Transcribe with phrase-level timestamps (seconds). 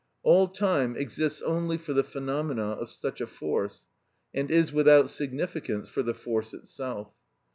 [0.23, 3.85] All time exists only for the phenomena of such a force,
[4.33, 7.11] and is without significance for the force itself.